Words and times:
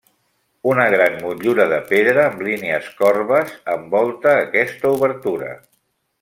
Una 0.69 0.85
gran 0.93 1.17
motllura 1.25 1.67
de 1.73 1.77
pedra 1.91 2.23
amb 2.31 2.41
línies 2.47 2.87
corbes 3.03 3.53
envolta 3.75 4.35
aquesta 4.47 4.95
obertura. 4.99 5.55